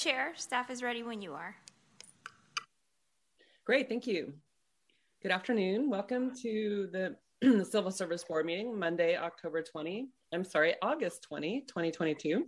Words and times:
Chair, 0.00 0.32
staff 0.34 0.70
is 0.70 0.82
ready 0.82 1.02
when 1.02 1.20
you 1.20 1.34
are. 1.34 1.54
Great, 3.66 3.86
thank 3.86 4.06
you. 4.06 4.32
Good 5.22 5.30
afternoon. 5.30 5.90
Welcome 5.90 6.34
to 6.36 6.88
the 6.90 7.64
Civil 7.66 7.90
Service 7.90 8.24
Board 8.24 8.46
meeting, 8.46 8.78
Monday, 8.78 9.18
October 9.18 9.62
20. 9.62 10.08
I'm 10.32 10.42
sorry, 10.42 10.72
August 10.80 11.22
20, 11.24 11.66
2022. 11.68 12.46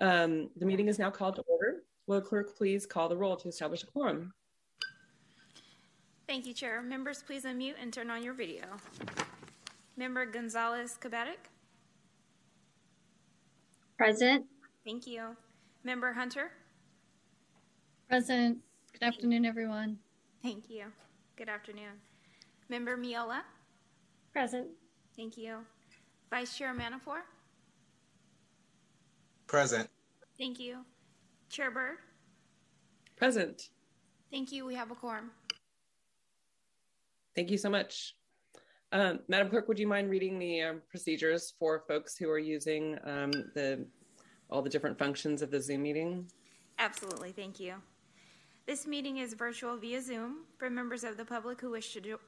Um, 0.00 0.48
the 0.56 0.64
meeting 0.64 0.88
is 0.88 0.98
now 0.98 1.10
called 1.10 1.36
to 1.36 1.42
order. 1.42 1.82
Will 2.06 2.18
the 2.18 2.26
clerk 2.26 2.56
please 2.56 2.86
call 2.86 3.10
the 3.10 3.16
roll 3.16 3.36
to 3.36 3.48
establish 3.48 3.82
a 3.82 3.86
quorum? 3.86 4.32
Thank 6.26 6.46
you, 6.46 6.54
Chair. 6.54 6.80
Members, 6.80 7.22
please 7.22 7.44
unmute 7.44 7.74
and 7.78 7.92
turn 7.92 8.08
on 8.08 8.22
your 8.22 8.32
video. 8.32 8.64
Member 9.98 10.24
Gonzalez 10.24 10.96
Cabatic. 10.98 11.50
Present. 13.98 14.46
Thank 14.86 15.06
you. 15.06 15.36
Member 15.84 16.14
Hunter. 16.14 16.52
Present. 18.10 18.58
Good 18.92 19.06
afternoon, 19.06 19.44
everyone. 19.44 19.96
Thank 20.42 20.68
you. 20.68 20.86
Good 21.36 21.48
afternoon. 21.48 21.92
Member 22.68 22.96
Miola. 22.96 23.42
Present. 24.32 24.66
Thank 25.16 25.38
you. 25.38 25.58
Vice 26.28 26.58
Chair 26.58 26.74
Manafor. 26.74 27.20
Present. 29.46 29.88
Thank 30.36 30.58
you. 30.58 30.78
Chair 31.50 31.70
Bird. 31.70 31.98
Present. 33.16 33.68
Thank 34.32 34.50
you. 34.50 34.66
We 34.66 34.74
have 34.74 34.90
a 34.90 34.96
quorum. 34.96 35.30
Thank 37.36 37.52
you 37.52 37.58
so 37.58 37.70
much. 37.70 38.16
Um, 38.90 39.20
Madam 39.28 39.50
Clerk, 39.50 39.68
would 39.68 39.78
you 39.78 39.86
mind 39.86 40.10
reading 40.10 40.36
the 40.36 40.62
um, 40.62 40.82
procedures 40.90 41.54
for 41.60 41.84
folks 41.86 42.16
who 42.16 42.28
are 42.28 42.40
using 42.40 42.98
um, 43.04 43.30
the 43.54 43.86
all 44.50 44.62
the 44.62 44.70
different 44.70 44.98
functions 44.98 45.42
of 45.42 45.52
the 45.52 45.62
Zoom 45.62 45.82
meeting? 45.82 46.28
Absolutely. 46.80 47.30
Thank 47.30 47.60
you. 47.60 47.74
This 48.66 48.86
meeting 48.86 49.18
is 49.18 49.34
virtual 49.34 49.76
via 49.76 50.00
Zoom. 50.00 50.44
For 50.58 50.70
members 50.70 51.02
of 51.02 51.16
the 51.16 51.24
public 51.24 51.60
who 51.60 51.70
wish 51.70 51.92
to, 51.94 52.00
jo- 52.00 52.20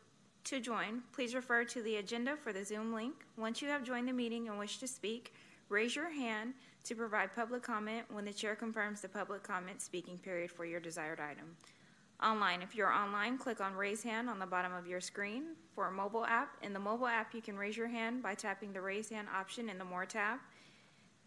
to 0.44 0.60
join, 0.60 1.02
please 1.12 1.34
refer 1.34 1.64
to 1.64 1.82
the 1.82 1.96
agenda 1.96 2.36
for 2.36 2.52
the 2.52 2.64
Zoom 2.64 2.92
link. 2.92 3.14
Once 3.36 3.62
you 3.62 3.68
have 3.68 3.84
joined 3.84 4.08
the 4.08 4.12
meeting 4.12 4.48
and 4.48 4.58
wish 4.58 4.78
to 4.78 4.88
speak, 4.88 5.34
raise 5.68 5.94
your 5.94 6.10
hand 6.10 6.54
to 6.84 6.96
provide 6.96 7.34
public 7.34 7.62
comment 7.62 8.06
when 8.10 8.24
the 8.24 8.32
chair 8.32 8.56
confirms 8.56 9.00
the 9.00 9.08
public 9.08 9.42
comment 9.42 9.80
speaking 9.80 10.18
period 10.18 10.50
for 10.50 10.64
your 10.64 10.80
desired 10.80 11.20
item. 11.20 11.56
Online, 12.20 12.62
if 12.62 12.74
you're 12.74 12.92
online, 12.92 13.36
click 13.36 13.60
on 13.60 13.74
raise 13.74 14.02
hand 14.02 14.28
on 14.28 14.38
the 14.38 14.46
bottom 14.46 14.72
of 14.72 14.86
your 14.86 15.00
screen. 15.00 15.56
For 15.74 15.88
a 15.88 15.92
mobile 15.92 16.24
app, 16.24 16.56
in 16.62 16.72
the 16.72 16.78
mobile 16.78 17.08
app, 17.08 17.34
you 17.34 17.42
can 17.42 17.56
raise 17.56 17.76
your 17.76 17.88
hand 17.88 18.22
by 18.22 18.34
tapping 18.34 18.72
the 18.72 18.80
raise 18.80 19.10
hand 19.10 19.28
option 19.34 19.68
in 19.68 19.78
the 19.78 19.84
More 19.84 20.06
tab. 20.06 20.38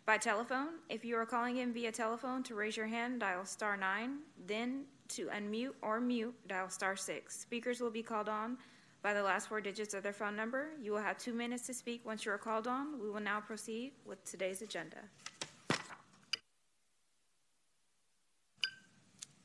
By 0.05 0.17
telephone, 0.17 0.67
if 0.89 1.03
you 1.03 1.17
are 1.17 1.25
calling 1.25 1.57
in 1.57 1.73
via 1.73 1.91
telephone 1.91 2.43
to 2.43 2.55
raise 2.55 2.77
your 2.77 2.87
hand, 2.87 3.21
dial 3.21 3.43
star 3.45 3.75
nine. 3.75 4.19
Then 4.45 4.85
to 5.09 5.27
unmute 5.27 5.73
or 5.81 5.99
mute, 5.99 6.35
dial 6.47 6.69
star 6.69 6.95
six. 6.95 7.39
Speakers 7.39 7.79
will 7.81 7.91
be 7.91 8.03
called 8.03 8.29
on 8.29 8.57
by 9.01 9.13
the 9.13 9.21
last 9.21 9.49
four 9.49 9.61
digits 9.61 9.93
of 9.93 10.03
their 10.03 10.13
phone 10.13 10.35
number. 10.35 10.69
You 10.81 10.91
will 10.91 11.01
have 11.01 11.17
two 11.17 11.33
minutes 11.33 11.67
to 11.67 11.73
speak 11.73 12.05
once 12.05 12.25
you 12.25 12.31
are 12.31 12.37
called 12.37 12.67
on. 12.67 12.99
We 13.01 13.09
will 13.09 13.19
now 13.19 13.39
proceed 13.39 13.93
with 14.05 14.23
today's 14.23 14.61
agenda. 14.61 14.97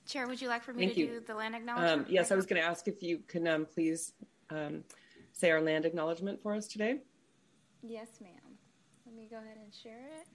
Chair, 0.07 0.27
would 0.27 0.41
you 0.41 0.49
like 0.49 0.65
for 0.65 0.73
me 0.73 0.87
Thank 0.87 0.95
to 0.95 1.01
you. 1.01 1.07
do 1.07 1.21
the 1.21 1.35
land 1.35 1.55
acknowledgement? 1.55 2.09
Um, 2.09 2.13
yes, 2.13 2.33
I 2.33 2.37
was 2.37 2.47
going 2.47 2.61
to 2.61 2.67
ask 2.67 2.89
if 2.89 3.03
you 3.03 3.21
can 3.29 3.47
um, 3.47 3.65
please 3.65 4.13
um, 4.51 4.83
say 5.33 5.51
our 5.51 5.61
land 5.61 5.85
acknowledgement 5.85 6.43
for 6.43 6.55
us 6.55 6.67
today. 6.67 6.97
Yes, 7.83 8.09
ma'am. 8.21 8.33
Let 9.07 9.15
me 9.15 9.29
go 9.31 9.37
ahead 9.37 9.57
and 9.63 9.73
share 9.73 10.09
it. 10.21 10.27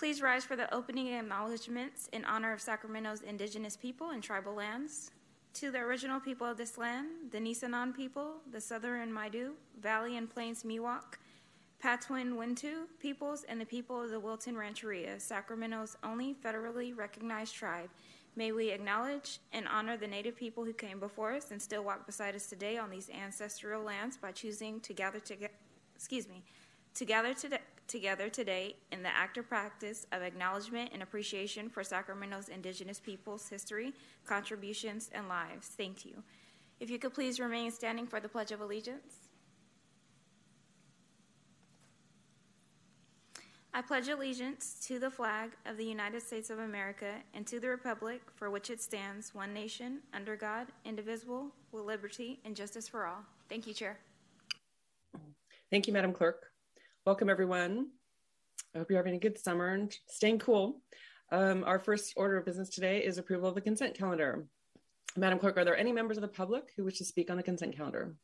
Please 0.00 0.22
rise 0.22 0.46
for 0.46 0.56
the 0.56 0.74
opening 0.74 1.08
acknowledgments 1.08 2.08
in 2.14 2.24
honor 2.24 2.54
of 2.54 2.60
Sacramento's 2.62 3.20
indigenous 3.20 3.76
people 3.76 4.12
and 4.12 4.22
tribal 4.22 4.54
lands. 4.54 5.10
To 5.52 5.70
the 5.70 5.80
original 5.80 6.18
people 6.18 6.46
of 6.46 6.56
this 6.56 6.78
land, 6.78 7.08
the 7.30 7.38
Nisenan 7.38 7.94
people, 7.94 8.36
the 8.50 8.62
Southern 8.62 9.12
Maidu, 9.12 9.50
Valley 9.78 10.16
and 10.16 10.30
Plains 10.30 10.62
Miwok, 10.62 11.18
Patwin 11.82 12.36
Wintun 12.36 12.86
peoples, 12.98 13.44
and 13.46 13.60
the 13.60 13.66
people 13.66 14.02
of 14.02 14.08
the 14.08 14.18
Wilton 14.18 14.56
Rancheria, 14.56 15.20
Sacramento's 15.20 15.98
only 16.02 16.34
federally 16.34 16.96
recognized 16.96 17.54
tribe. 17.54 17.90
May 18.36 18.52
we 18.52 18.70
acknowledge 18.70 19.38
and 19.52 19.68
honor 19.68 19.98
the 19.98 20.06
native 20.06 20.34
people 20.34 20.64
who 20.64 20.72
came 20.72 20.98
before 20.98 21.34
us 21.34 21.50
and 21.50 21.60
still 21.60 21.84
walk 21.84 22.06
beside 22.06 22.34
us 22.34 22.46
today 22.46 22.78
on 22.78 22.88
these 22.88 23.10
ancestral 23.10 23.82
lands 23.82 24.16
by 24.16 24.32
choosing 24.32 24.80
to 24.80 24.94
gather 24.94 25.20
together, 25.20 25.52
excuse 25.94 26.26
me, 26.26 26.42
to 26.94 27.04
gather 27.04 27.34
today, 27.34 27.58
together 27.90 28.28
today 28.28 28.76
in 28.92 29.02
the 29.02 29.14
active 29.14 29.48
practice 29.48 30.06
of 30.12 30.22
acknowledgement 30.22 30.90
and 30.92 31.02
appreciation 31.02 31.68
for 31.68 31.82
Sacramento's 31.82 32.48
indigenous 32.48 33.00
peoples' 33.00 33.48
history, 33.48 33.92
contributions, 34.24 35.10
and 35.12 35.28
lives. 35.28 35.66
Thank 35.76 36.04
you. 36.04 36.22
If 36.78 36.88
you 36.88 36.98
could 36.98 37.12
please 37.12 37.40
remain 37.40 37.70
standing 37.72 38.06
for 38.06 38.20
the 38.20 38.28
Pledge 38.28 38.52
of 38.52 38.60
Allegiance. 38.60 39.28
I 43.72 43.82
pledge 43.82 44.08
allegiance 44.08 44.84
to 44.88 44.98
the 44.98 45.10
flag 45.10 45.50
of 45.64 45.76
the 45.76 45.84
United 45.84 46.22
States 46.22 46.50
of 46.50 46.58
America 46.58 47.14
and 47.34 47.46
to 47.46 47.60
the 47.60 47.68
republic 47.68 48.20
for 48.34 48.50
which 48.50 48.68
it 48.68 48.80
stands, 48.82 49.32
one 49.32 49.54
nation, 49.54 50.00
under 50.12 50.34
God, 50.34 50.66
indivisible, 50.84 51.52
with 51.70 51.84
liberty 51.84 52.40
and 52.44 52.56
justice 52.56 52.88
for 52.88 53.06
all. 53.06 53.24
Thank 53.48 53.68
you, 53.68 53.74
Chair. 53.74 53.98
Thank 55.70 55.86
you, 55.86 55.92
Madam 55.92 56.12
Clerk. 56.12 56.49
Welcome, 57.10 57.28
everyone. 57.28 57.88
I 58.72 58.78
hope 58.78 58.88
you're 58.88 59.00
having 59.00 59.16
a 59.16 59.18
good 59.18 59.36
summer 59.36 59.70
and 59.70 59.92
staying 60.06 60.38
cool. 60.38 60.80
Um, 61.32 61.64
our 61.64 61.80
first 61.80 62.12
order 62.16 62.38
of 62.38 62.46
business 62.46 62.68
today 62.68 63.00
is 63.04 63.18
approval 63.18 63.48
of 63.48 63.56
the 63.56 63.60
consent 63.60 63.98
calendar. 63.98 64.46
Madam 65.16 65.40
Clerk, 65.40 65.56
are 65.56 65.64
there 65.64 65.76
any 65.76 65.90
members 65.90 66.18
of 66.18 66.20
the 66.20 66.28
public 66.28 66.70
who 66.76 66.84
wish 66.84 66.98
to 66.98 67.04
speak 67.04 67.28
on 67.28 67.36
the 67.36 67.42
consent 67.42 67.76
calendar? 67.76 68.14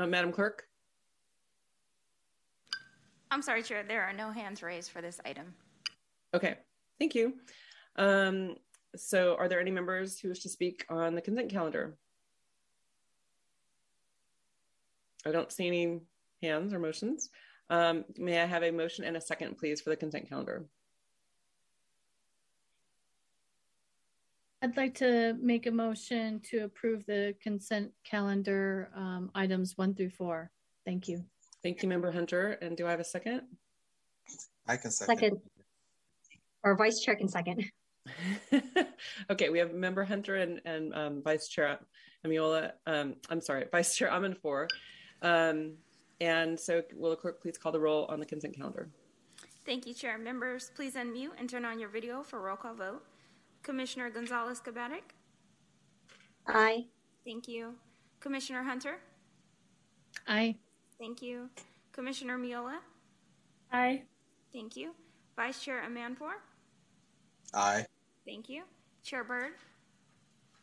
Uh, 0.00 0.06
Madam 0.08 0.32
Clerk? 0.32 0.64
I'm 3.30 3.40
sorry, 3.40 3.62
Chair, 3.62 3.84
there 3.86 4.02
are 4.02 4.12
no 4.12 4.32
hands 4.32 4.64
raised 4.64 4.90
for 4.90 5.00
this 5.00 5.20
item. 5.24 5.54
Okay, 6.34 6.56
thank 6.98 7.14
you. 7.14 7.34
Um, 7.94 8.56
so 8.96 9.36
are 9.36 9.48
there 9.48 9.60
any 9.60 9.70
members 9.70 10.18
who 10.18 10.28
wish 10.28 10.40
to 10.40 10.48
speak 10.48 10.84
on 10.88 11.14
the 11.14 11.20
consent 11.20 11.50
calendar? 11.50 11.96
I 15.26 15.32
don't 15.32 15.52
see 15.52 15.66
any 15.66 16.00
hands 16.42 16.72
or 16.72 16.78
motions. 16.78 17.30
Um, 17.68 18.04
may 18.16 18.40
I 18.40 18.46
have 18.46 18.62
a 18.62 18.70
motion 18.70 19.04
and 19.04 19.16
a 19.16 19.20
second, 19.20 19.58
please, 19.58 19.80
for 19.80 19.90
the 19.90 19.96
consent 19.96 20.28
calendar? 20.28 20.64
I'd 24.62 24.76
like 24.76 24.94
to 24.96 25.36
make 25.40 25.66
a 25.66 25.70
motion 25.70 26.40
to 26.50 26.64
approve 26.64 27.06
the 27.06 27.34
consent 27.42 27.92
calendar 28.04 28.90
um, 28.94 29.30
items 29.34 29.78
one 29.78 29.94
through 29.94 30.10
four. 30.10 30.50
Thank 30.84 31.08
you. 31.08 31.24
Thank 31.62 31.82
you, 31.82 31.88
Member 31.88 32.10
Hunter. 32.10 32.58
And 32.60 32.76
do 32.76 32.86
I 32.86 32.90
have 32.90 33.00
a 33.00 33.04
second? 33.04 33.42
I 34.66 34.76
can 34.76 34.90
second. 34.90 35.16
Second. 35.16 35.40
Or 36.62 36.76
Vice 36.76 37.00
Chair 37.00 37.16
can 37.16 37.28
second. 37.28 37.64
okay, 39.30 39.48
we 39.48 39.58
have 39.58 39.72
Member 39.72 40.04
Hunter 40.04 40.36
and, 40.36 40.60
and 40.64 40.94
um, 40.94 41.22
Vice 41.22 41.48
Chair 41.48 41.78
Amiola. 42.24 42.72
Um, 42.86 43.16
I'm 43.28 43.40
sorry, 43.40 43.66
Vice 43.72 43.96
Chair 43.96 44.10
Amanfor. 44.10 44.68
Um, 45.22 45.74
and 46.20 46.58
so, 46.58 46.82
will 46.94 47.10
the 47.10 47.16
clerk 47.16 47.40
please 47.40 47.56
call 47.56 47.72
the 47.72 47.80
roll 47.80 48.06
on 48.06 48.20
the 48.20 48.26
consent 48.26 48.56
calendar? 48.56 48.88
Thank 49.64 49.86
you, 49.86 49.94
Chair. 49.94 50.18
Members, 50.18 50.70
please 50.74 50.94
unmute 50.94 51.30
and 51.38 51.48
turn 51.48 51.64
on 51.64 51.78
your 51.78 51.88
video 51.88 52.22
for 52.22 52.40
roll 52.40 52.56
call 52.56 52.74
vote. 52.74 53.02
Commissioner 53.62 54.10
Gonzalez 54.10 54.60
Cabatic. 54.60 55.02
Aye. 56.46 56.86
Thank 57.24 57.46
you. 57.48 57.74
Commissioner 58.20 58.62
Hunter. 58.62 58.98
Aye. 60.26 60.56
Thank 60.98 61.22
you. 61.22 61.50
Commissioner 61.92 62.38
Miola. 62.38 62.78
Aye. 63.72 64.02
Thank 64.52 64.76
you. 64.76 64.94
Vice 65.36 65.62
Chair 65.62 65.82
Amanfor. 65.86 66.32
Aye. 67.54 67.86
Thank 68.30 68.48
you. 68.48 68.62
Chair 69.02 69.24
Bird. 69.24 69.54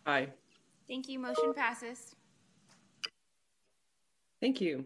Aye. 0.06 0.30
Thank 0.88 1.10
you. 1.10 1.20
Motion 1.20 1.54
passes. 1.54 2.16
Thank 4.40 4.62
you. 4.62 4.86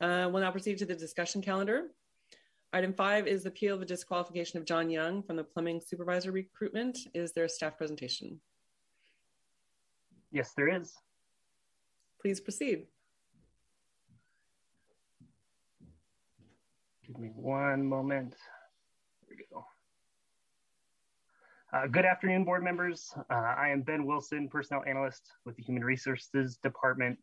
Uh, 0.00 0.30
we'll 0.32 0.40
now 0.40 0.50
proceed 0.50 0.78
to 0.78 0.86
the 0.86 0.94
discussion 0.94 1.42
calendar. 1.42 1.88
Item 2.72 2.94
five 2.94 3.26
is 3.26 3.42
the 3.42 3.50
appeal 3.50 3.74
of 3.74 3.80
the 3.80 3.86
disqualification 3.86 4.58
of 4.58 4.64
John 4.64 4.88
Young 4.88 5.22
from 5.22 5.36
the 5.36 5.44
plumbing 5.44 5.82
supervisor 5.86 6.32
recruitment. 6.32 6.96
Is 7.12 7.32
there 7.32 7.44
a 7.44 7.48
staff 7.48 7.76
presentation? 7.76 8.40
Yes, 10.32 10.52
there 10.56 10.74
is. 10.74 10.94
Please 12.22 12.40
proceed. 12.40 12.86
Give 17.06 17.18
me 17.18 17.28
one 17.34 17.84
moment. 17.86 18.34
There 19.28 19.36
we 19.38 19.44
go. 19.52 19.66
Uh, 21.74 21.88
good 21.88 22.04
afternoon, 22.04 22.44
board 22.44 22.62
members. 22.62 23.12
Uh, 23.28 23.34
I 23.34 23.68
am 23.70 23.82
Ben 23.82 24.06
Wilson, 24.06 24.48
Personnel 24.48 24.84
Analyst 24.86 25.32
with 25.44 25.56
the 25.56 25.62
Human 25.64 25.82
Resources 25.82 26.56
Department. 26.58 27.18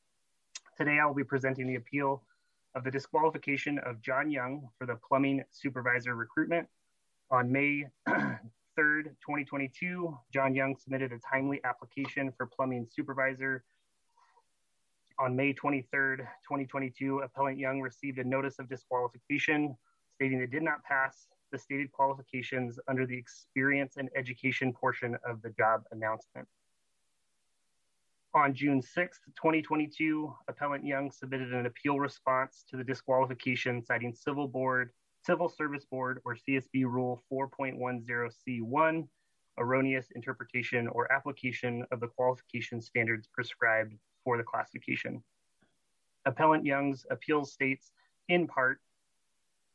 Today, 0.77 0.99
I 1.01 1.05
will 1.05 1.13
be 1.13 1.23
presenting 1.23 1.67
the 1.67 1.75
appeal 1.75 2.21
of 2.75 2.83
the 2.83 2.91
disqualification 2.91 3.79
of 3.85 4.01
John 4.01 4.29
Young 4.29 4.67
for 4.77 4.85
the 4.85 4.97
plumbing 5.07 5.41
supervisor 5.51 6.15
recruitment. 6.15 6.67
On 7.29 7.49
May 7.49 7.85
3rd, 8.09 9.05
2022, 9.25 10.17
John 10.33 10.53
Young 10.53 10.75
submitted 10.75 11.13
a 11.13 11.19
timely 11.19 11.61
application 11.63 12.33
for 12.35 12.45
plumbing 12.45 12.87
supervisor. 12.93 13.63
On 15.17 15.33
May 15.33 15.53
23rd, 15.53 16.27
2022, 16.43 17.19
Appellant 17.19 17.57
Young 17.57 17.79
received 17.79 18.17
a 18.17 18.23
notice 18.25 18.59
of 18.59 18.67
disqualification 18.67 19.77
stating 20.15 20.41
it 20.41 20.51
did 20.51 20.61
not 20.61 20.83
pass 20.83 21.27
the 21.51 21.59
stated 21.59 21.91
qualifications 21.91 22.79
under 22.87 23.05
the 23.05 23.17
experience 23.17 23.97
and 23.97 24.09
education 24.15 24.73
portion 24.73 25.17
of 25.25 25.41
the 25.41 25.49
job 25.51 25.83
announcement. 25.91 26.47
On 28.33 28.53
June 28.53 28.81
6th, 28.81 29.19
2022, 29.35 30.33
Appellant 30.47 30.85
Young 30.85 31.11
submitted 31.11 31.53
an 31.53 31.65
appeal 31.65 31.99
response 31.99 32.63
to 32.69 32.77
the 32.77 32.83
disqualification 32.83 33.83
citing 33.83 34.13
Civil 34.13 34.47
Board, 34.47 34.91
Civil 35.25 35.49
Service 35.49 35.83
Board 35.83 36.21
or 36.23 36.35
CSB 36.35 36.85
Rule 36.85 37.21
4.10C1, 37.31 39.07
erroneous 39.57 40.07
interpretation 40.15 40.87
or 40.87 41.11
application 41.11 41.85
of 41.91 41.99
the 41.99 42.07
qualification 42.07 42.81
standards 42.81 43.27
prescribed 43.27 43.95
for 44.23 44.37
the 44.37 44.43
classification. 44.43 45.21
Appellant 46.25 46.65
Young's 46.65 47.05
appeal 47.11 47.43
states, 47.43 47.91
in 48.29 48.47
part, 48.47 48.79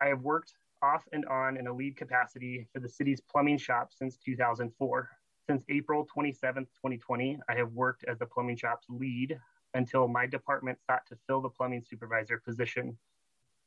I 0.01 0.07
have 0.07 0.23
worked 0.23 0.55
off 0.83 1.05
and 1.13 1.25
on 1.27 1.57
in 1.57 1.67
a 1.67 1.73
lead 1.73 1.97
capacity 1.97 2.67
for 2.73 2.81
the 2.81 2.89
city's 2.89 3.21
plumbing 3.21 3.59
shop 3.59 3.91
since 3.93 4.17
2004. 4.17 5.09
Since 5.49 5.65
April 5.69 6.07
27, 6.13 6.65
2020, 6.65 7.39
I 7.49 7.55
have 7.55 7.73
worked 7.73 8.05
as 8.09 8.19
the 8.19 8.27
plumbing 8.27 8.57
shop's 8.57 8.87
lead 8.89 9.39
until 9.75 10.09
my 10.09 10.27
department 10.27 10.79
sought 10.87 11.07
to 11.09 11.17
fill 11.27 11.41
the 11.41 11.49
plumbing 11.49 11.85
supervisor 11.89 12.39
position. 12.39 12.97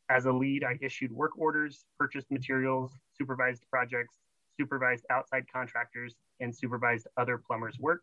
As 0.09 0.25
a 0.25 0.31
lead, 0.31 0.63
I 0.63 0.77
issued 0.81 1.11
work 1.11 1.37
orders, 1.37 1.85
purchased 1.97 2.31
materials, 2.31 2.91
supervised 3.15 3.63
projects, 3.69 4.17
supervised 4.57 5.05
outside 5.09 5.45
contractors, 5.51 6.15
and 6.39 6.53
supervised 6.53 7.07
other 7.15 7.37
plumbers' 7.37 7.79
work. 7.79 8.01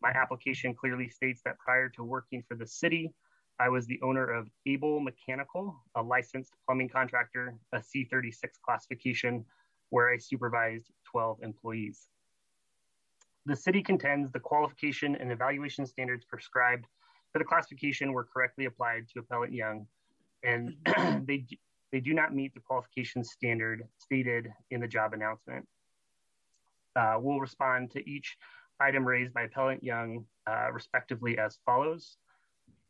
My 0.00 0.10
application 0.10 0.74
clearly 0.74 1.08
states 1.08 1.42
that 1.44 1.58
prior 1.58 1.88
to 1.90 2.02
working 2.02 2.42
for 2.48 2.54
the 2.54 2.66
city, 2.66 3.12
I 3.60 3.68
was 3.68 3.86
the 3.86 4.00
owner 4.02 4.30
of 4.30 4.48
Able 4.66 5.00
Mechanical, 5.00 5.76
a 5.96 6.02
licensed 6.02 6.52
plumbing 6.64 6.88
contractor, 6.88 7.54
a 7.72 7.78
C36 7.78 8.34
classification, 8.64 9.44
where 9.90 10.10
I 10.10 10.18
supervised 10.18 10.90
12 11.10 11.42
employees. 11.42 12.08
The 13.46 13.56
city 13.56 13.82
contends 13.82 14.30
the 14.30 14.40
qualification 14.40 15.16
and 15.16 15.32
evaluation 15.32 15.86
standards 15.86 16.24
prescribed 16.24 16.86
for 17.32 17.38
the 17.38 17.44
classification 17.44 18.12
were 18.12 18.24
correctly 18.24 18.64
applied 18.64 19.06
to 19.12 19.20
Appellant 19.20 19.52
Young, 19.52 19.86
and 20.42 20.74
they, 21.26 21.44
they 21.92 22.00
do 22.00 22.14
not 22.14 22.34
meet 22.34 22.54
the 22.54 22.60
qualification 22.60 23.22
standard 23.22 23.86
stated 23.98 24.48
in 24.70 24.80
the 24.80 24.88
job 24.88 25.12
announcement. 25.12 25.66
Uh, 26.96 27.16
we'll 27.20 27.40
respond 27.40 27.90
to 27.92 28.08
each 28.08 28.36
item 28.80 29.04
raised 29.04 29.32
by 29.34 29.42
Appellant 29.42 29.82
Young, 29.82 30.24
uh, 30.46 30.70
respectively, 30.72 31.38
as 31.38 31.58
follows. 31.66 32.16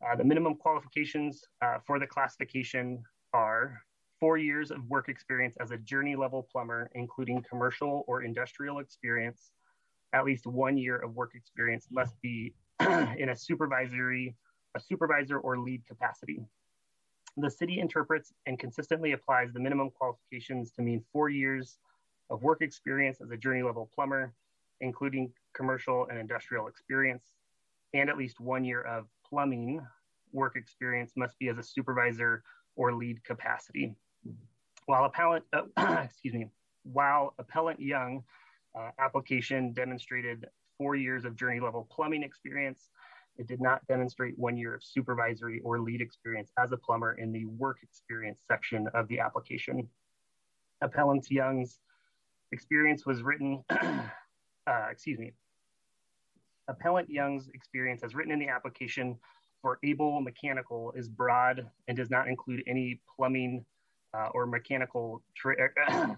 Uh, 0.01 0.15
the 0.15 0.23
minimum 0.23 0.55
qualifications 0.55 1.43
uh, 1.61 1.77
for 1.85 1.99
the 1.99 2.07
classification 2.07 3.03
are 3.33 3.81
four 4.19 4.37
years 4.37 4.71
of 4.71 4.85
work 4.87 5.09
experience 5.09 5.55
as 5.59 5.71
a 5.71 5.77
journey 5.77 6.15
level 6.15 6.47
plumber, 6.51 6.89
including 6.95 7.43
commercial 7.49 8.03
or 8.07 8.23
industrial 8.23 8.79
experience. 8.79 9.51
At 10.13 10.25
least 10.25 10.47
one 10.47 10.77
year 10.77 10.97
of 10.97 11.15
work 11.15 11.31
experience 11.35 11.87
must 11.91 12.19
be 12.21 12.53
in 12.79 13.29
a 13.29 13.35
supervisory, 13.35 14.35
a 14.75 14.79
supervisor 14.79 15.39
or 15.39 15.59
lead 15.59 15.85
capacity. 15.85 16.41
The 17.37 17.51
city 17.51 17.79
interprets 17.79 18.33
and 18.45 18.57
consistently 18.57 19.11
applies 19.11 19.53
the 19.53 19.59
minimum 19.59 19.91
qualifications 19.91 20.71
to 20.73 20.81
mean 20.81 21.03
four 21.11 21.29
years 21.29 21.77
of 22.29 22.41
work 22.41 22.61
experience 22.61 23.19
as 23.21 23.31
a 23.31 23.37
journey 23.37 23.63
level 23.63 23.89
plumber, 23.93 24.33
including 24.81 25.31
commercial 25.53 26.07
and 26.09 26.17
industrial 26.17 26.67
experience, 26.67 27.33
and 27.93 28.09
at 28.09 28.17
least 28.17 28.39
one 28.39 28.63
year 28.63 28.81
of 28.81 29.05
plumbing 29.29 29.81
work 30.31 30.55
experience 30.55 31.13
must 31.15 31.37
be 31.39 31.49
as 31.49 31.57
a 31.57 31.63
supervisor 31.63 32.43
or 32.75 32.93
lead 32.93 33.23
capacity. 33.23 33.95
While 34.85 35.05
appellant, 35.05 35.45
uh, 35.53 35.63
excuse 36.03 36.33
me, 36.33 36.47
while 36.83 37.33
appellant 37.37 37.79
Young 37.79 38.23
uh, 38.77 38.91
application 38.99 39.73
demonstrated 39.73 40.47
four 40.77 40.95
years 40.95 41.25
of 41.25 41.35
journey 41.35 41.59
level 41.59 41.87
plumbing 41.91 42.23
experience, 42.23 42.89
it 43.37 43.47
did 43.47 43.61
not 43.61 43.85
demonstrate 43.87 44.37
one 44.37 44.57
year 44.57 44.75
of 44.75 44.83
supervisory 44.83 45.61
or 45.63 45.79
lead 45.79 46.01
experience 46.01 46.51
as 46.57 46.71
a 46.71 46.77
plumber 46.77 47.13
in 47.13 47.31
the 47.31 47.45
work 47.45 47.77
experience 47.83 48.41
section 48.47 48.87
of 48.93 49.07
the 49.07 49.19
application. 49.19 49.87
Appellant 50.81 51.29
Young's 51.29 51.79
experience 52.51 53.05
was 53.05 53.21
written, 53.21 53.63
uh, 53.69 54.87
excuse 54.89 55.19
me, 55.19 55.33
Appellant 56.69 57.09
Young's 57.09 57.49
experience 57.53 58.03
as 58.03 58.15
written 58.15 58.31
in 58.31 58.39
the 58.39 58.47
application 58.47 59.17
for 59.61 59.79
able 59.83 60.21
mechanical 60.21 60.93
is 60.95 61.09
broad 61.09 61.67
and 61.87 61.97
does 61.97 62.09
not 62.09 62.27
include 62.27 62.63
any 62.67 63.01
plumbing 63.15 63.65
uh, 64.13 64.29
or 64.33 64.45
mechanical 64.45 65.21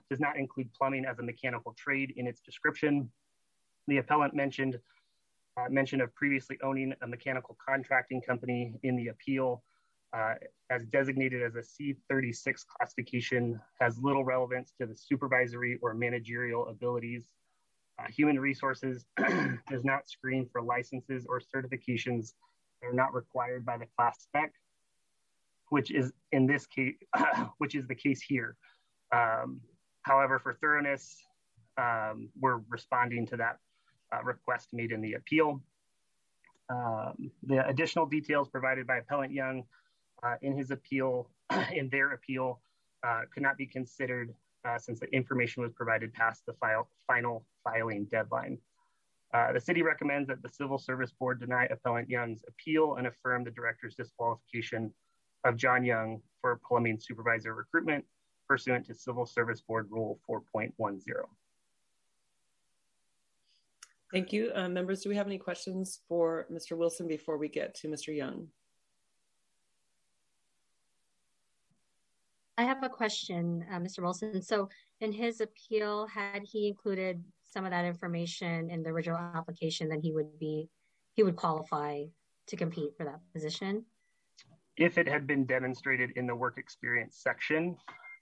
does 0.10 0.20
not 0.20 0.38
include 0.38 0.72
plumbing 0.74 1.06
as 1.06 1.20
a 1.20 1.24
mechanical 1.24 1.74
trade 1.78 2.14
in 2.18 2.28
its 2.28 2.42
description. 2.42 3.10
The 3.88 3.98
appellant 3.98 4.34
mentioned 4.34 4.80
uh, 5.58 5.68
mention 5.70 6.00
of 6.00 6.14
previously 6.16 6.58
owning 6.64 6.94
a 7.02 7.08
mechanical 7.08 7.58
contracting 7.66 8.22
company 8.22 8.74
in 8.84 8.96
the 8.96 9.08
appeal 9.08 9.64
uh, 10.14 10.36
as 10.70 10.86
designated 10.86 11.42
as 11.42 11.56
a 11.56 11.60
C36 11.60 12.66
classification 12.68 13.60
has 13.80 13.98
little 14.00 14.24
relevance 14.24 14.74
to 14.80 14.86
the 14.86 14.96
supervisory 14.96 15.78
or 15.82 15.94
managerial 15.94 16.68
abilities 16.68 17.26
uh, 18.00 18.06
human 18.10 18.40
resources 18.40 19.06
does 19.70 19.84
not 19.84 20.10
screen 20.10 20.48
for 20.52 20.62
licenses 20.62 21.26
or 21.28 21.40
certifications 21.40 22.34
that 22.82 22.88
are 22.88 22.94
not 22.94 23.14
required 23.14 23.66
by 23.66 23.78
the 23.78 23.86
class 23.98 24.22
spec, 24.22 24.54
which 25.70 25.92
is 25.92 26.12
in 26.32 26.46
this 26.48 26.66
case, 26.68 26.96
which 27.58 27.76
is 27.76 27.88
the 27.88 27.96
case 27.96 28.22
here. 28.22 28.56
Um, 29.14 29.62
however, 30.04 30.40
for 30.40 30.54
thoroughness, 30.54 31.24
um, 31.78 32.30
we're 32.40 32.62
responding 32.70 33.28
to 33.28 33.38
that 33.38 33.58
uh, 34.14 34.24
request 34.24 34.70
made 34.74 34.92
in 34.92 35.02
the 35.02 35.14
appeal. 35.14 35.62
Um, 36.70 37.32
the 37.44 37.68
additional 37.68 38.06
details 38.06 38.48
provided 38.48 38.88
by 38.88 38.98
Appellant 38.98 39.34
Young 39.34 39.64
uh, 40.24 40.36
in 40.42 40.58
his 40.58 40.72
appeal, 40.72 41.30
in 41.74 41.90
their 41.90 42.14
appeal, 42.14 42.62
uh, 43.06 43.22
could 43.34 43.44
not 43.44 43.58
be 43.58 43.66
considered 43.66 44.34
uh, 44.66 44.78
since 44.78 45.00
the 45.00 45.08
information 45.14 45.64
was 45.64 45.72
provided 45.74 46.14
past 46.14 46.46
the 46.46 46.54
file, 46.54 46.88
final 47.08 47.46
filing 47.64 48.06
deadline. 48.06 48.58
Uh, 49.34 49.54
the 49.54 49.62
city 49.62 49.82
recommends 49.82 50.28
that 50.28 50.42
the 50.44 50.50
Civil 50.50 50.78
Service 50.78 51.12
Board 51.18 51.40
deny 51.40 51.66
Appellant 51.66 52.10
Young's 52.10 52.44
appeal 52.48 52.96
and 52.96 53.08
affirm 53.08 53.44
the 53.44 53.52
director's 53.52 53.96
disqualification 53.96 54.94
of 55.46 55.56
John 55.56 55.84
Young 55.84 56.22
for 56.42 56.60
plumbing 56.68 57.00
supervisor 57.00 57.54
recruitment 57.54 58.04
pursuant 58.48 58.86
to 58.88 58.94
Civil 58.94 59.26
Service 59.26 59.62
Board 59.62 59.88
Rule 59.90 60.20
4.10. 60.30 60.74
Thank 64.12 64.34
you. 64.34 64.52
Uh, 64.54 64.68
members, 64.68 65.02
do 65.02 65.10
we 65.10 65.16
have 65.16 65.28
any 65.28 65.38
questions 65.38 66.02
for 66.10 66.46
Mr. 66.52 66.78
Wilson 66.78 67.08
before 67.08 67.38
we 67.38 67.48
get 67.48 67.74
to 67.76 67.88
Mr. 67.88 68.14
Young? 68.14 68.50
I 72.58 72.64
have 72.64 72.84
a 72.84 72.90
question, 72.90 73.66
uh, 73.72 73.80
Mr. 73.80 74.00
Wilson. 74.00 74.42
So 74.42 74.70
in 75.00 75.12
his 75.12 75.42
appeal, 75.42 76.08
had 76.08 76.44
he 76.44 76.68
included 76.68 77.24
some 77.44 77.66
of 77.66 77.72
that 77.72 77.86
information 77.86 78.70
in 78.70 78.84
the 78.84 78.90
original 78.90 79.18
application, 79.18 79.90
then 79.90 80.02
he 80.02 80.12
would 80.12 80.38
be, 80.40 80.70
he 81.14 81.24
would 81.24 81.36
qualify 81.36 82.04
to 82.48 82.56
compete 82.56 82.96
for 82.98 83.06
that 83.06 83.20
position? 83.34 83.86
If 84.78 84.98
it 84.98 85.08
had 85.08 85.28
been 85.28 85.46
demonstrated 85.46 86.12
in 86.16 86.28
the 86.28 86.36
work 86.36 86.58
experience 86.58 87.18
section, 87.18 87.78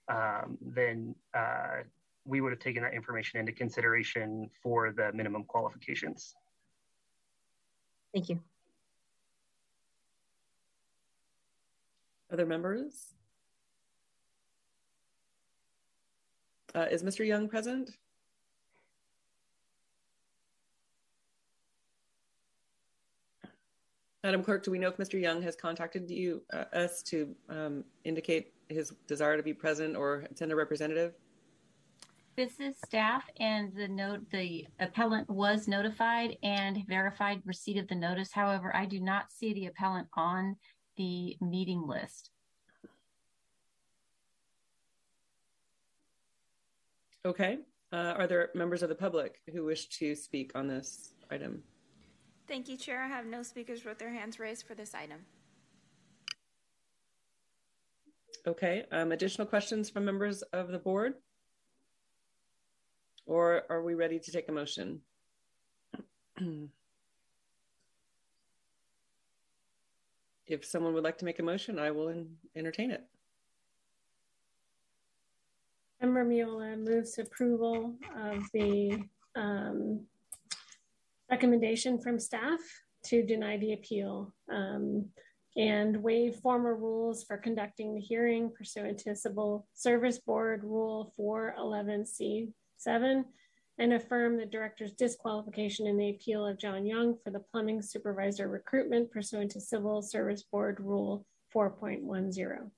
um, 0.08 0.58
then 0.62 1.16
uh, 1.34 1.84
we 2.26 2.42
would 2.42 2.52
have 2.52 2.60
taken 2.60 2.84
that 2.84 2.94
information 2.94 3.40
into 3.40 3.52
consideration 3.52 4.50
for 4.62 4.92
the 4.92 5.12
minimum 5.14 5.44
qualifications. 5.44 6.36
Thank 8.14 8.30
you. 8.30 8.40
Other 12.32 12.46
members? 12.46 13.14
Uh, 16.76 16.86
is 16.92 17.04
Mr. 17.04 17.26
Young 17.26 17.48
present? 17.48 17.92
Madam 24.24 24.44
Clerk, 24.44 24.64
do 24.64 24.72
we 24.72 24.80
know 24.80 24.90
if 24.90 24.98
Mr. 24.98 25.20
Young 25.20 25.42
has 25.42 25.56
contacted 25.56 26.10
you, 26.10 26.44
uh, 26.52 26.66
us 26.74 27.02
to 27.04 27.34
um, 27.48 27.86
indicate 28.04 28.54
his 28.68 28.94
desire 29.08 29.38
to 29.38 29.44
be 29.44 29.54
present 29.54 29.96
or 29.96 30.26
send 30.36 30.52
a 30.52 30.56
representative? 30.56 31.14
This 32.36 32.60
is 32.60 32.76
staff 32.86 33.24
and 33.40 33.74
the 33.74 33.88
note, 33.88 34.30
the 34.32 34.68
appellant 34.80 35.30
was 35.30 35.68
notified 35.68 36.38
and 36.44 36.86
verified 36.88 37.42
receipt 37.46 37.78
of 37.78 37.88
the 37.88 37.96
notice. 37.96 38.32
However, 38.32 38.76
I 38.76 38.86
do 38.86 39.00
not 39.00 39.32
see 39.32 39.54
the 39.54 39.68
appellant 39.68 40.08
on 40.16 40.58
the 40.98 41.38
meeting 41.42 41.88
list. 41.88 42.30
Okay. 47.30 47.60
Uh, 47.94 48.16
are 48.18 48.26
there 48.26 48.50
members 48.56 48.82
of 48.82 48.90
the 48.90 48.96
public 48.96 49.40
who 49.54 49.64
wish 49.64 49.88
to 49.90 50.16
speak 50.16 50.52
on 50.56 50.68
this 50.68 51.14
item? 51.30 51.62
Thank 52.48 52.68
you, 52.68 52.76
Chair. 52.76 53.04
I 53.04 53.08
have 53.08 53.28
no 53.28 53.44
speakers 53.44 53.86
with 53.86 54.00
their 54.00 54.10
hands 54.10 54.40
raised 54.40 54.66
for 54.66 54.74
this 54.74 54.96
item. 54.96 55.20
Okay. 58.48 58.86
Um, 58.92 59.12
additional 59.12 59.46
questions 59.46 59.92
from 59.92 60.06
members 60.06 60.42
of 60.54 60.70
the 60.70 60.80
board? 60.80 61.14
Or 63.28 63.62
are 63.70 63.84
we 63.84 63.94
ready 63.94 64.18
to 64.18 64.32
take 64.32 64.50
a 64.50 64.52
motion? 64.52 65.02
if 70.48 70.66
someone 70.66 70.96
would 70.96 71.04
like 71.04 71.20
to 71.20 71.26
make 71.26 71.38
a 71.38 71.44
motion, 71.44 71.78
I 71.78 71.92
will 71.92 72.10
en- 72.10 72.38
entertain 72.56 72.90
it. 72.90 73.04
Member 76.02 76.26
Miola 76.26 76.78
moves 76.78 77.20
approval 77.20 77.94
of 78.18 78.42
the 78.54 79.04
um, 79.36 80.00
recommendation 81.30 82.00
from 82.00 82.18
staff 82.20 82.60
to 83.06 83.22
deny 83.22 83.58
the 83.58 83.74
appeal 83.74 84.34
um, 84.50 85.06
and 85.58 86.02
waive 86.02 86.38
former 86.38 86.76
rules 86.76 87.26
for 87.26 87.36
conducting 87.38 87.94
the 87.94 88.00
hearing 88.00 88.50
pursuant 88.56 88.98
to 89.00 89.14
Civil 89.14 89.68
Service 89.74 90.20
Board 90.20 90.64
Rule 90.64 91.14
411C7 91.20 93.26
and 93.78 93.94
affirm 93.94 94.38
the 94.38 94.46
director's 94.46 94.94
disqualification 94.94 95.86
in 95.86 95.98
the 95.98 96.12
appeal 96.12 96.46
of 96.46 96.58
John 96.58 96.86
Young 96.86 97.18
for 97.24 97.32
the 97.32 97.40
plumbing 97.40 97.82
supervisor 97.82 98.48
recruitment 98.48 99.12
pursuant 99.12 99.52
to 99.52 99.60
Civil 99.60 100.02
Service 100.02 100.44
Board 100.44 100.80
Rule 100.80 101.26
4.10. 101.54 102.72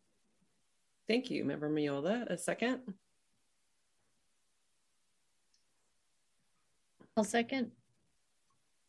Thank 1.08 1.30
you, 1.30 1.46
Member 1.46 1.70
Miola. 1.70 2.26
A 2.32 2.38
second? 2.38 2.80
I'll 7.18 7.24
second. 7.24 7.72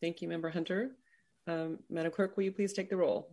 Thank 0.01 0.21
you, 0.21 0.27
Member 0.27 0.49
Hunter. 0.49 0.91
Um, 1.47 1.79
Madam 1.89 2.11
Clerk, 2.11 2.37
will 2.37 2.43
you 2.43 2.51
please 2.51 2.73
take 2.73 2.89
the 2.89 2.95
roll? 2.97 3.29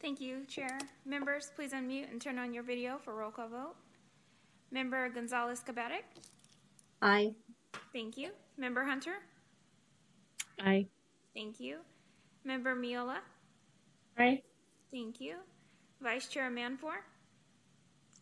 Thank 0.00 0.20
you, 0.20 0.44
Chair. 0.46 0.78
Members, 1.04 1.50
please 1.54 1.72
unmute 1.72 2.10
and 2.10 2.20
turn 2.20 2.38
on 2.38 2.54
your 2.54 2.62
video 2.62 2.98
for 2.98 3.14
roll 3.14 3.30
call 3.30 3.48
vote. 3.48 3.74
Member 4.70 5.08
Gonzalez 5.08 5.60
Cabarrec, 5.66 6.04
Aye. 7.02 7.32
thank 7.92 8.16
you. 8.18 8.30
Member 8.58 8.84
Hunter, 8.84 9.14
Aye. 10.60 10.86
thank 11.34 11.58
you. 11.58 11.78
Member 12.44 12.76
Miola, 12.76 13.16
Aye. 14.18 14.42
thank 14.92 15.20
you. 15.20 15.36
Vice 16.02 16.28
Chair 16.28 16.50
Manfor, 16.50 16.96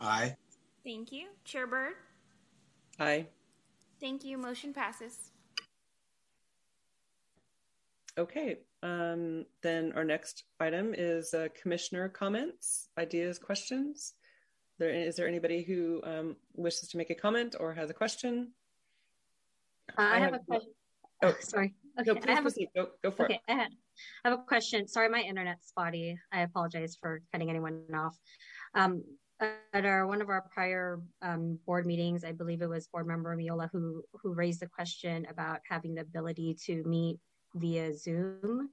Aye. 0.00 0.36
thank 0.84 1.10
you. 1.12 1.26
Chair 1.44 1.66
Bird, 1.66 1.94
Aye. 3.00 3.26
Thank 4.00 4.24
you. 4.24 4.38
Motion 4.38 4.72
passes. 4.72 5.30
Okay. 8.18 8.58
Um, 8.82 9.44
then 9.62 9.92
our 9.96 10.04
next 10.04 10.44
item 10.60 10.94
is 10.96 11.34
uh, 11.34 11.48
commissioner 11.60 12.08
comments, 12.08 12.88
ideas, 12.98 13.38
questions. 13.38 14.14
There 14.78 14.90
is 14.90 15.16
there 15.16 15.26
anybody 15.26 15.62
who 15.62 16.00
um, 16.04 16.36
wishes 16.54 16.88
to 16.90 16.98
make 16.98 17.10
a 17.10 17.14
comment 17.14 17.56
or 17.58 17.74
has 17.74 17.90
a 17.90 17.94
question? 17.94 18.52
Uh, 19.98 20.02
I, 20.02 20.16
I 20.16 20.18
have, 20.20 20.32
have- 20.32 20.34
a 20.34 20.44
question. 20.44 20.72
oh, 21.24 21.34
sorry. 21.40 21.74
Okay, 21.98 22.10
No, 22.12 22.16
I 22.16 22.20
please 22.20 22.34
have 22.34 22.46
a. 22.46 22.50
Go, 22.76 22.88
go 23.02 23.10
for 23.10 23.24
Okay, 23.24 23.34
it. 23.34 23.40
I 23.48 23.54
had, 23.54 23.68
I 24.24 24.28
have 24.28 24.38
a 24.38 24.42
question. 24.42 24.86
Sorry, 24.86 25.08
my 25.08 25.20
internet's 25.20 25.68
spotty. 25.68 26.18
I 26.32 26.40
apologize 26.42 26.96
for 27.00 27.22
cutting 27.32 27.48
anyone 27.48 27.84
off. 27.94 28.16
Um, 28.74 29.02
at 29.40 29.84
our 29.84 30.06
one 30.06 30.22
of 30.22 30.28
our 30.28 30.42
prior 30.52 31.00
um, 31.22 31.58
board 31.66 31.86
meetings, 31.86 32.24
I 32.24 32.32
believe 32.32 32.62
it 32.62 32.68
was 32.68 32.86
board 32.86 33.06
member 33.06 33.36
Miola 33.36 33.68
who 33.70 34.02
who 34.22 34.32
raised 34.32 34.60
the 34.60 34.66
question 34.66 35.26
about 35.30 35.60
having 35.68 35.94
the 35.94 36.02
ability 36.02 36.56
to 36.66 36.82
meet 36.84 37.18
via 37.54 37.94
Zoom 37.94 38.70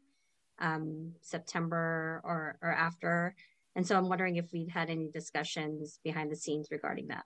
um, 0.60 1.14
September 1.22 2.22
or 2.24 2.58
or 2.62 2.72
after. 2.72 3.36
And 3.76 3.86
so 3.86 3.98
I'm 3.98 4.08
wondering 4.08 4.36
if 4.36 4.54
we'd 4.54 4.70
had 4.70 4.90
any 4.90 5.10
discussions 5.10 6.00
behind 6.04 6.32
the 6.32 6.36
scenes 6.36 6.68
regarding 6.70 7.08
that. 7.08 7.26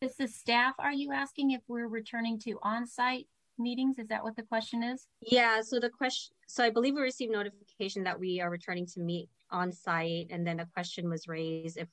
This 0.00 0.18
is 0.18 0.34
staff. 0.34 0.74
Are 0.78 0.92
you 0.92 1.12
asking 1.12 1.50
if 1.50 1.60
we're 1.68 1.86
returning 1.86 2.38
to 2.40 2.58
on-site 2.62 3.26
meetings? 3.58 3.98
Is 3.98 4.08
that 4.08 4.24
what 4.24 4.36
the 4.36 4.42
question 4.42 4.82
is? 4.82 5.06
Yeah, 5.20 5.60
so 5.60 5.78
the 5.78 5.90
question, 5.90 6.34
so 6.50 6.64
I 6.64 6.70
believe 6.70 6.94
we 6.96 7.00
received 7.00 7.32
notification 7.32 8.02
that 8.04 8.18
we 8.18 8.40
are 8.40 8.50
returning 8.50 8.84
to 8.86 9.00
meet 9.00 9.28
on 9.52 9.70
site, 9.70 10.26
and 10.30 10.44
then 10.44 10.58
a 10.58 10.66
question 10.66 11.08
was 11.08 11.28
raised 11.28 11.78
if 11.78 11.86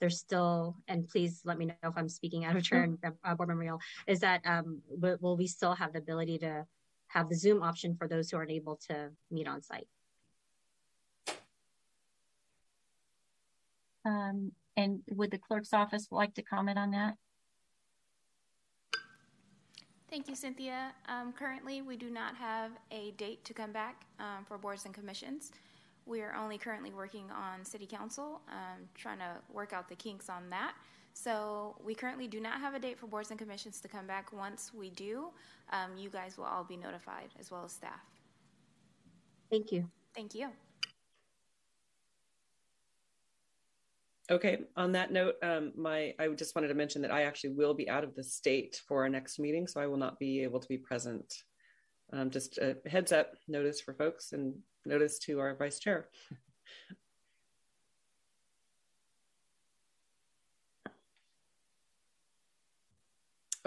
there's 0.00 0.18
still, 0.18 0.76
and 0.88 1.08
please 1.08 1.42
let 1.44 1.58
me 1.58 1.66
know 1.66 1.74
if 1.84 1.96
I'm 1.96 2.08
speaking 2.08 2.44
out 2.44 2.56
of 2.56 2.68
turn, 2.68 2.98
uh, 3.04 3.34
Board 3.36 3.48
Member 3.48 3.64
Yale, 3.64 3.80
is 4.08 4.18
that 4.20 4.40
um, 4.44 4.80
will, 4.88 5.16
will 5.20 5.36
we 5.36 5.46
still 5.46 5.74
have 5.74 5.92
the 5.92 6.00
ability 6.00 6.38
to 6.38 6.66
have 7.06 7.28
the 7.28 7.36
Zoom 7.36 7.62
option 7.62 7.94
for 7.94 8.08
those 8.08 8.30
who 8.30 8.36
aren't 8.36 8.50
able 8.50 8.80
to 8.88 9.10
meet 9.30 9.46
on 9.46 9.62
site? 9.62 9.86
Um, 14.04 14.50
and 14.76 15.02
would 15.10 15.30
the 15.30 15.38
clerk's 15.38 15.72
office 15.72 16.08
like 16.10 16.34
to 16.34 16.42
comment 16.42 16.78
on 16.78 16.90
that? 16.92 17.14
Thank 20.10 20.28
you, 20.28 20.34
Cynthia. 20.34 20.92
Um, 21.08 21.32
currently, 21.32 21.82
we 21.82 21.96
do 21.96 22.10
not 22.10 22.34
have 22.34 22.72
a 22.90 23.12
date 23.12 23.44
to 23.44 23.54
come 23.54 23.70
back 23.70 24.06
um, 24.18 24.44
for 24.44 24.58
boards 24.58 24.84
and 24.84 24.92
commissions. 24.92 25.52
We 26.04 26.20
are 26.20 26.34
only 26.34 26.58
currently 26.58 26.92
working 26.92 27.30
on 27.30 27.64
city 27.64 27.86
council, 27.86 28.40
um, 28.48 28.88
trying 28.96 29.18
to 29.18 29.36
work 29.52 29.72
out 29.72 29.88
the 29.88 29.94
kinks 29.94 30.28
on 30.28 30.50
that. 30.50 30.74
So 31.14 31.76
we 31.84 31.94
currently 31.94 32.26
do 32.26 32.40
not 32.40 32.60
have 32.60 32.74
a 32.74 32.80
date 32.80 32.98
for 32.98 33.06
boards 33.06 33.30
and 33.30 33.38
commissions 33.38 33.80
to 33.82 33.88
come 33.88 34.08
back. 34.08 34.32
Once 34.32 34.72
we 34.74 34.90
do, 34.90 35.28
um, 35.72 35.96
you 35.96 36.10
guys 36.10 36.36
will 36.36 36.44
all 36.44 36.64
be 36.64 36.76
notified 36.76 37.28
as 37.38 37.52
well 37.52 37.64
as 37.64 37.70
staff. 37.70 38.00
Thank 39.48 39.70
you. 39.70 39.88
Thank 40.16 40.34
you. 40.34 40.48
Okay. 44.30 44.58
On 44.76 44.92
that 44.92 45.12
note, 45.12 45.34
um, 45.42 45.72
my 45.76 46.14
I 46.20 46.28
just 46.28 46.54
wanted 46.54 46.68
to 46.68 46.74
mention 46.74 47.02
that 47.02 47.10
I 47.10 47.22
actually 47.22 47.50
will 47.50 47.74
be 47.74 47.90
out 47.90 48.04
of 48.04 48.14
the 48.14 48.22
state 48.22 48.80
for 48.86 49.02
our 49.02 49.08
next 49.08 49.40
meeting, 49.40 49.66
so 49.66 49.80
I 49.80 49.88
will 49.88 49.96
not 49.96 50.20
be 50.20 50.44
able 50.44 50.60
to 50.60 50.68
be 50.68 50.78
present. 50.78 51.34
Um, 52.12 52.30
just 52.30 52.58
a 52.58 52.76
heads 52.88 53.10
up 53.10 53.32
notice 53.48 53.80
for 53.80 53.92
folks 53.94 54.32
and 54.32 54.54
notice 54.86 55.18
to 55.20 55.40
our 55.40 55.56
vice 55.56 55.80
chair. 55.80 56.08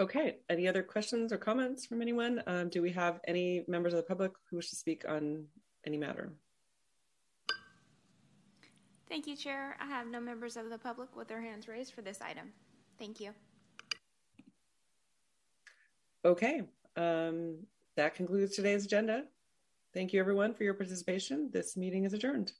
Okay. 0.00 0.38
Any 0.50 0.66
other 0.66 0.82
questions 0.82 1.32
or 1.32 1.38
comments 1.38 1.86
from 1.86 2.02
anyone? 2.02 2.42
Um, 2.46 2.68
do 2.68 2.82
we 2.82 2.90
have 2.92 3.20
any 3.28 3.64
members 3.68 3.92
of 3.92 3.98
the 3.98 4.02
public 4.02 4.32
who 4.50 4.56
wish 4.56 4.70
to 4.70 4.76
speak 4.76 5.04
on 5.08 5.44
any 5.86 5.98
matter? 5.98 6.32
Thank 9.14 9.28
you, 9.28 9.36
Chair. 9.36 9.76
I 9.80 9.86
have 9.86 10.08
no 10.08 10.18
members 10.18 10.56
of 10.56 10.70
the 10.70 10.76
public 10.76 11.14
with 11.14 11.28
their 11.28 11.40
hands 11.40 11.68
raised 11.68 11.92
for 11.94 12.02
this 12.02 12.20
item. 12.20 12.50
Thank 12.98 13.20
you. 13.20 13.30
Okay. 16.24 16.62
Um, 16.96 17.58
that 17.94 18.16
concludes 18.16 18.56
today's 18.56 18.86
agenda. 18.86 19.22
Thank 19.92 20.12
you, 20.12 20.18
everyone, 20.18 20.52
for 20.52 20.64
your 20.64 20.74
participation. 20.74 21.48
This 21.52 21.76
meeting 21.76 22.02
is 22.02 22.12
adjourned. 22.12 22.54